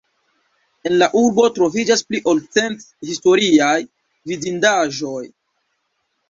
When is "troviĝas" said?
1.57-2.01